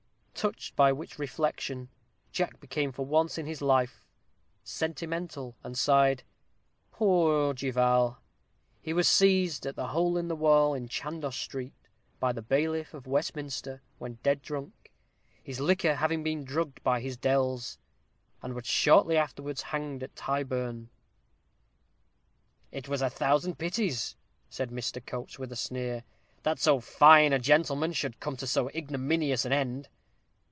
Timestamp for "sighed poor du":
5.77-7.71